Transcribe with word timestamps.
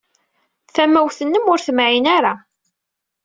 Tamawt-nnem 0.75 1.45
ur 1.51 1.59
temɛin 1.65 2.05
ara. 2.17 2.33